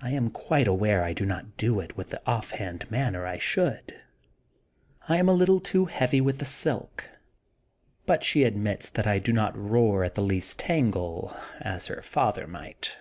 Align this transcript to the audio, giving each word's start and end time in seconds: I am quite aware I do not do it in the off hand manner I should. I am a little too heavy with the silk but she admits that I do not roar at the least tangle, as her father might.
I 0.00 0.12
am 0.12 0.30
quite 0.30 0.66
aware 0.66 1.04
I 1.04 1.12
do 1.12 1.26
not 1.26 1.58
do 1.58 1.78
it 1.80 1.92
in 1.94 2.08
the 2.08 2.26
off 2.26 2.52
hand 2.52 2.90
manner 2.90 3.26
I 3.26 3.36
should. 3.36 4.00
I 5.10 5.18
am 5.18 5.28
a 5.28 5.34
little 5.34 5.60
too 5.60 5.84
heavy 5.84 6.22
with 6.22 6.38
the 6.38 6.46
silk 6.46 7.06
but 8.06 8.24
she 8.24 8.44
admits 8.44 8.88
that 8.88 9.06
I 9.06 9.18
do 9.18 9.34
not 9.34 9.54
roar 9.54 10.04
at 10.04 10.14
the 10.14 10.22
least 10.22 10.58
tangle, 10.58 11.36
as 11.60 11.88
her 11.88 12.00
father 12.00 12.46
might. 12.46 12.96